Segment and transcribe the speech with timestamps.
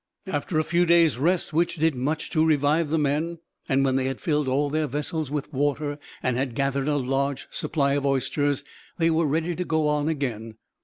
[0.25, 3.37] After a few days' rest, which did much to revive the men,
[3.69, 7.47] and when they had filled all their vessels with water and had gathered a large
[7.51, 8.63] supply of oysters,
[8.97, 10.55] they were ready to go on again.